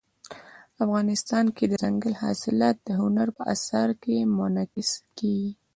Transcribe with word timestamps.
افغانستان 0.83 1.45
کې 1.55 1.63
دځنګل 1.71 2.13
حاصلات 2.21 2.75
د 2.83 2.89
هنر 3.01 3.27
په 3.37 3.43
اثار 3.53 3.89
کې 4.03 4.15
منعکس 4.37 4.91
کېږي. 5.17 5.51